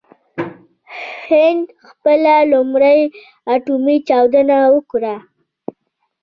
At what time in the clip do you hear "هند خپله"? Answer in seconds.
1.27-2.35